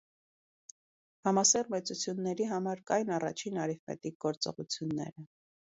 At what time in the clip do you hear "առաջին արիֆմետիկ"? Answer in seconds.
3.19-4.21